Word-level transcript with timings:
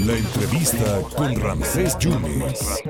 La 0.00 0.12
entrevista 0.16 1.00
con 1.16 1.40
Ramsés 1.40 1.96
Yunes. 1.98 2.82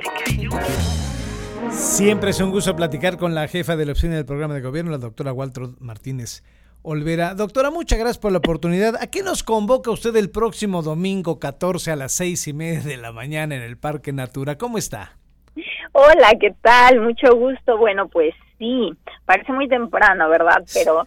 Siempre 1.71 2.31
es 2.31 2.41
un 2.41 2.51
gusto 2.51 2.75
platicar 2.75 3.19
con 3.19 3.35
la 3.35 3.47
jefa 3.47 3.77
de 3.77 3.85
la 3.85 3.93
opción 3.93 4.13
del 4.13 4.25
programa 4.25 4.55
de 4.55 4.63
gobierno, 4.63 4.91
la 4.91 4.99
doctora 4.99 5.33
Walter 5.33 5.65
Martínez 5.81 6.43
Olvera. 6.83 7.35
Doctora, 7.35 7.71
muchas 7.71 7.99
gracias 7.99 8.19
por 8.19 8.33
la 8.33 8.39
oportunidad. 8.39 8.97
¿A 9.01 9.07
qué 9.09 9.23
nos 9.23 9.43
convoca 9.43 9.91
usted 9.91 10.17
el 10.17 10.31
próximo 10.31 10.83
domingo 10.83 11.39
14 11.39 11.91
a 11.91 11.97
las 11.97 12.13
seis 12.13 12.49
y 12.49 12.55
media 12.55 12.81
de 12.81 12.97
la 12.97 13.13
mañana 13.13 13.57
en 13.57 13.63
el 13.63 13.77
Parque 13.77 14.13
Natura? 14.13 14.57
¿Cómo 14.57 14.79
está? 14.79 15.19
Hola, 15.93 16.33
¿qué 16.41 16.55
tal? 16.63 17.01
Mucho 17.01 17.35
gusto. 17.37 17.77
Bueno, 17.77 18.09
pues 18.09 18.35
sí, 18.59 18.93
parece 19.27 19.53
muy 19.53 19.69
temprano, 19.69 20.29
¿verdad? 20.31 20.65
Pero... 20.73 21.05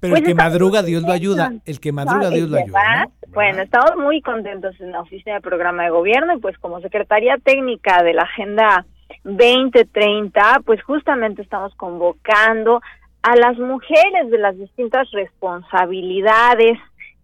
Pero 0.00 0.16
el 0.16 0.22
pues 0.22 0.28
que 0.28 0.34
madruga, 0.34 0.82
Dios 0.82 1.02
lo 1.02 1.12
ayuda. 1.12 1.52
El 1.66 1.78
que 1.78 1.92
madruga, 1.92 2.30
Dios 2.30 2.48
lo 2.48 2.56
ayuda. 2.56 3.08
Bueno, 3.28 3.62
estamos 3.62 3.96
muy 3.96 4.22
contentos 4.22 4.74
en 4.80 4.92
la 4.92 5.00
oficina 5.00 5.36
de 5.36 5.40
programa 5.40 5.84
de 5.84 5.90
gobierno 5.90 6.34
y 6.34 6.40
pues 6.40 6.58
como 6.58 6.80
Secretaría 6.80 7.36
Técnica 7.36 8.02
de 8.02 8.14
la 8.14 8.22
Agenda 8.22 8.86
2030, 9.24 10.62
pues 10.64 10.82
justamente 10.82 11.42
estamos 11.42 11.74
convocando 11.76 12.80
a 13.22 13.36
las 13.36 13.58
mujeres 13.58 14.30
de 14.30 14.38
las 14.38 14.56
distintas 14.58 15.10
responsabilidades 15.12 16.78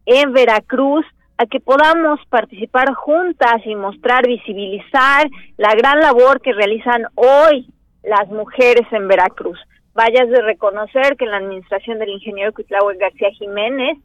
en 0.05 0.33
Veracruz 0.33 1.07
a 1.39 1.47
que 1.47 1.61
podamos 1.61 2.21
participar 2.29 2.95
juntas 2.95 3.59
y 3.65 3.75
mostrar, 3.75 4.27
visibilizar 4.27 5.27
la 5.57 5.75
gran 5.75 6.01
labor 6.01 6.41
que 6.41 6.53
realizan 6.53 7.07
hoy 7.15 7.69
las 8.03 8.29
mujeres 8.29 8.87
en 8.93 9.09
Veracruz. 9.09 9.59
Vayas 9.97 10.29
de 10.29 10.43
reconocer 10.43 11.17
que 11.17 11.25
en 11.25 11.31
la 11.33 11.39
administración 11.39 11.99
del 11.99 12.11
ingeniero 12.11 12.53
Cuitláhuac 12.53 12.99
García 12.99 13.31
Jiménez, 13.31 13.99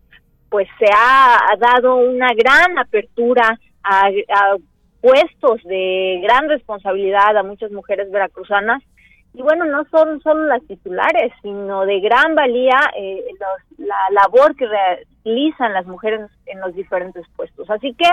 pues 0.50 0.68
se 0.80 0.86
ha 0.92 1.38
dado 1.60 1.98
una 1.98 2.30
gran 2.34 2.80
apertura 2.80 3.60
a, 3.84 4.08
a 4.08 4.56
puestos 5.02 5.62
de 5.66 6.22
gran 6.24 6.48
responsabilidad 6.48 7.38
a 7.38 7.44
muchas 7.44 7.72
mujeres 7.72 8.10
veracruzanas 8.10 8.82
y 9.34 9.42
bueno, 9.42 9.66
no 9.66 9.86
son 9.86 10.22
solo 10.22 10.46
las 10.46 10.62
titulares, 10.68 11.32
sino 11.42 11.86
de 11.86 12.02
gran 12.02 12.36
valía 12.36 12.78
eh, 12.98 13.24
la 13.78 13.96
labor 14.12 14.56
que 14.56 14.68
realizan 14.68 15.74
las 15.74 15.86
mujeres 15.86 16.30
en 16.48 16.60
los 16.60 16.76
diferentes 16.76 17.26
puestos. 17.38 17.70
Así 17.70 17.94
que, 17.94 18.10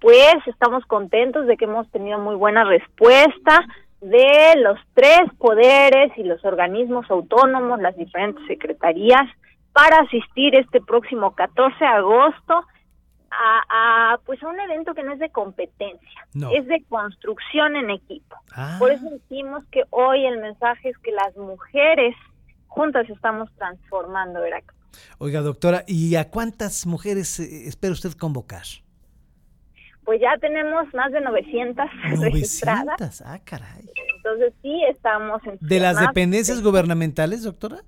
pues, 0.00 0.36
estamos 0.46 0.84
contentos 0.86 1.46
de 1.46 1.56
que 1.56 1.64
hemos 1.64 1.90
tenido 1.90 2.20
muy 2.20 2.36
buena 2.36 2.62
respuesta 2.62 3.66
de 4.04 4.60
los 4.60 4.78
tres 4.92 5.22
poderes 5.38 6.12
y 6.16 6.24
los 6.24 6.44
organismos 6.44 7.10
autónomos, 7.10 7.80
las 7.80 7.96
diferentes 7.96 8.46
secretarías, 8.46 9.26
para 9.72 10.00
asistir 10.00 10.54
este 10.54 10.80
próximo 10.80 11.34
14 11.34 11.76
de 11.78 11.86
agosto 11.86 12.64
a, 13.36 14.18
pues 14.26 14.40
a 14.42 14.48
un 14.48 14.60
evento 14.60 14.94
que 14.94 15.02
no 15.02 15.12
es 15.12 15.18
de 15.18 15.30
competencia, 15.30 16.26
es 16.52 16.66
de 16.66 16.84
construcción 16.88 17.74
en 17.74 17.90
equipo. 17.90 18.36
Ah. 18.54 18.76
Por 18.78 18.92
eso 18.92 19.10
decimos 19.10 19.64
que 19.72 19.82
hoy 19.90 20.24
el 20.24 20.38
mensaje 20.40 20.90
es 20.90 20.98
que 20.98 21.10
las 21.10 21.36
mujeres 21.36 22.14
juntas 22.68 23.08
estamos 23.10 23.50
transformando 23.56 24.40
Veracruz. 24.40 24.78
Oiga, 25.18 25.40
doctora, 25.40 25.82
¿y 25.88 26.14
a 26.14 26.30
cuántas 26.30 26.86
mujeres 26.86 27.40
eh, 27.40 27.66
espera 27.66 27.92
usted 27.92 28.12
convocar? 28.12 28.62
Pues 30.04 30.20
ya 30.20 30.36
tenemos 30.38 30.92
más 30.94 31.12
de 31.12 31.20
900, 31.20 31.86
900 31.86 32.20
registradas. 32.32 33.22
Ah, 33.22 33.38
caray. 33.44 33.88
Entonces 34.16 34.52
sí 34.62 34.82
estamos 34.88 35.42
en 35.46 35.58
¿De 35.60 35.80
las 35.80 35.98
dependencias 35.98 36.62
gubernamentales, 36.62 37.42
doctora? 37.42 37.78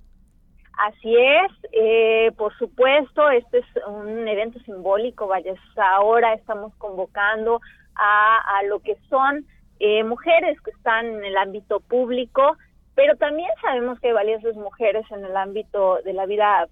Así 0.78 1.16
es, 1.16 1.52
eh, 1.72 2.32
por 2.36 2.56
supuesto, 2.58 3.30
este 3.30 3.58
es 3.60 3.66
un 3.86 4.28
evento 4.28 4.60
simbólico, 4.60 5.26
vaya, 5.26 5.54
ahora 5.94 6.34
estamos 6.34 6.74
convocando 6.76 7.62
a, 7.94 8.58
a 8.58 8.62
lo 8.64 8.80
que 8.80 8.94
son 9.08 9.46
eh, 9.78 10.04
mujeres 10.04 10.60
que 10.60 10.70
están 10.72 11.06
en 11.06 11.24
el 11.24 11.36
ámbito 11.38 11.80
público, 11.80 12.58
pero 12.94 13.16
también 13.16 13.48
sabemos 13.62 13.98
que 14.00 14.08
hay 14.08 14.14
valiosas 14.14 14.54
mujeres 14.56 15.04
en 15.10 15.24
el 15.24 15.36
ámbito 15.36 15.98
de 16.04 16.12
la 16.12 16.26
vida, 16.26 16.68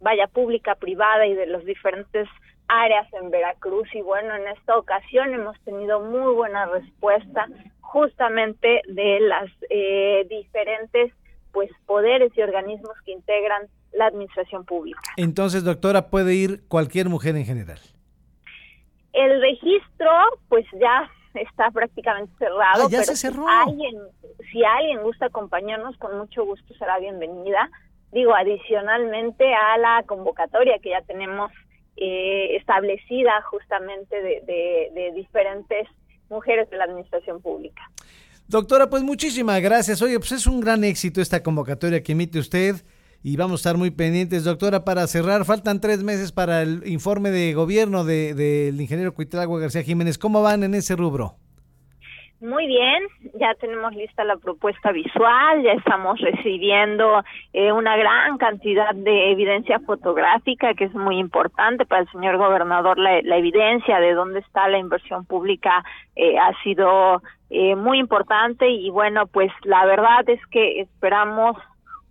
vaya, 0.00 0.26
pública, 0.28 0.74
privada 0.74 1.26
y 1.26 1.34
de 1.34 1.46
las 1.46 1.64
diferentes 1.64 2.28
áreas 2.68 3.12
en 3.14 3.30
Veracruz. 3.30 3.88
Y 3.94 4.02
bueno, 4.02 4.34
en 4.36 4.46
esta 4.48 4.76
ocasión 4.76 5.32
hemos 5.32 5.58
tenido 5.60 6.00
muy 6.00 6.34
buena 6.34 6.66
respuesta 6.66 7.48
justamente 7.80 8.82
de 8.86 9.20
las 9.20 9.50
eh, 9.70 10.26
diferentes 10.28 11.12
pues 11.52 11.70
poderes 11.86 12.30
y 12.36 12.42
organismos 12.42 12.92
que 13.04 13.12
integran 13.12 13.62
la 13.92 14.06
administración 14.06 14.64
pública. 14.64 15.00
Entonces, 15.16 15.64
doctora, 15.64 16.08
puede 16.08 16.34
ir 16.34 16.68
cualquier 16.68 17.08
mujer 17.08 17.36
en 17.36 17.46
general. 17.46 17.78
El 19.12 19.40
registro, 19.40 20.10
pues 20.48 20.66
ya 20.78 21.10
está 21.34 21.70
prácticamente 21.70 22.32
cerrado. 22.38 22.84
Ah, 22.84 22.88
ya 22.90 23.02
se 23.02 23.16
cerró. 23.16 23.46
Si 23.46 23.70
alguien, 23.70 23.96
si 24.52 24.64
alguien 24.64 25.02
gusta 25.02 25.26
acompañarnos, 25.26 25.96
con 25.96 26.18
mucho 26.18 26.44
gusto 26.44 26.74
será 26.74 26.98
bienvenida. 26.98 27.70
Digo, 28.12 28.34
adicionalmente 28.34 29.52
a 29.54 29.78
la 29.78 30.02
convocatoria 30.06 30.78
que 30.82 30.90
ya 30.90 31.02
tenemos 31.02 31.50
eh, 32.00 32.56
establecida 32.56 33.42
justamente 33.50 34.20
de, 34.22 35.12
diferentes 35.14 35.88
mujeres 36.28 36.68
de 36.70 36.76
la 36.76 36.84
administración 36.84 37.40
pública. 37.40 37.82
Doctora, 38.46 38.88
pues 38.88 39.02
muchísimas 39.02 39.60
gracias. 39.60 40.00
Oye, 40.02 40.18
pues 40.18 40.32
es 40.32 40.46
un 40.46 40.60
gran 40.60 40.84
éxito 40.84 41.20
esta 41.20 41.42
convocatoria 41.42 42.02
que 42.02 42.12
emite 42.12 42.38
usted 42.38 42.76
y 43.22 43.36
vamos 43.36 43.60
a 43.60 43.62
estar 43.62 43.76
muy 43.76 43.90
pendientes. 43.90 44.44
Doctora, 44.44 44.84
para 44.84 45.06
cerrar, 45.06 45.44
faltan 45.44 45.80
tres 45.80 46.02
meses 46.02 46.32
para 46.32 46.62
el 46.62 46.86
informe 46.86 47.30
de 47.30 47.52
gobierno 47.52 48.04
del 48.04 48.36
de, 48.36 48.74
ingeniero 48.78 49.14
Cuitlagua 49.14 49.60
García 49.60 49.82
Jiménez. 49.82 50.18
¿Cómo 50.18 50.42
van 50.42 50.62
en 50.62 50.74
ese 50.74 50.96
rubro? 50.96 51.36
Muy 52.40 52.68
bien, 52.68 53.02
ya 53.34 53.52
tenemos 53.54 53.92
lista 53.96 54.22
la 54.22 54.36
propuesta 54.36 54.92
visual, 54.92 55.60
ya 55.60 55.72
estamos 55.72 56.20
recibiendo 56.20 57.24
eh, 57.52 57.72
una 57.72 57.96
gran 57.96 58.38
cantidad 58.38 58.94
de 58.94 59.32
evidencia 59.32 59.80
fotográfica 59.80 60.72
que 60.74 60.84
es 60.84 60.94
muy 60.94 61.18
importante 61.18 61.84
para 61.84 62.02
el 62.02 62.10
señor 62.12 62.36
gobernador. 62.36 62.96
La, 62.96 63.18
evidencia 63.36 63.98
de 63.98 64.14
dónde 64.14 64.38
está 64.38 64.68
la 64.68 64.78
inversión 64.78 65.24
pública 65.24 65.82
eh, 66.14 66.38
ha 66.38 66.52
sido 66.62 67.22
eh, 67.50 67.74
muy 67.74 67.98
importante 67.98 68.70
y 68.70 68.88
bueno, 68.90 69.26
pues 69.26 69.50
la 69.64 69.84
verdad 69.84 70.28
es 70.28 70.40
que 70.46 70.80
esperamos 70.80 71.56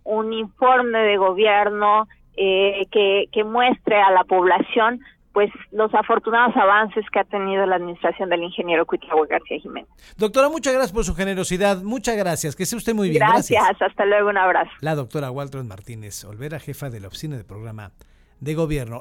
un 0.04 0.34
informe 0.34 0.98
de 0.98 1.16
gobierno 1.16 2.06
que, 2.36 3.28
que 3.32 3.42
muestre 3.42 4.00
a 4.00 4.12
la 4.12 4.22
población 4.22 5.00
pues 5.38 5.52
los 5.70 5.94
afortunados 5.94 6.56
avances 6.56 7.04
que 7.12 7.20
ha 7.20 7.24
tenido 7.24 7.64
la 7.64 7.76
administración 7.76 8.28
del 8.28 8.42
ingeniero 8.42 8.84
Cuitlahua 8.84 9.24
García 9.28 9.60
Jiménez. 9.60 9.88
Doctora, 10.16 10.48
muchas 10.48 10.72
gracias 10.72 10.90
por 10.92 11.04
su 11.04 11.14
generosidad, 11.14 11.80
muchas 11.80 12.16
gracias, 12.16 12.56
que 12.56 12.64
esté 12.64 12.74
usted 12.74 12.92
muy 12.92 13.08
bien. 13.08 13.20
Gracias, 13.20 13.62
hasta 13.80 14.04
luego, 14.04 14.30
un 14.30 14.36
abrazo. 14.36 14.72
La 14.80 14.96
doctora 14.96 15.30
Walter 15.30 15.62
Martínez 15.62 16.24
Olvera, 16.24 16.58
jefa 16.58 16.90
de 16.90 16.98
la 16.98 17.06
oficina 17.06 17.36
de 17.36 17.44
programa 17.44 17.92
de 18.40 18.54
gobierno. 18.54 18.96